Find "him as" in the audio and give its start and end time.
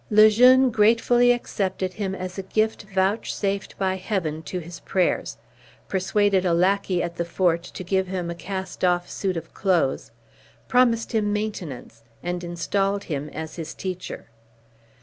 1.93-2.39, 13.03-13.57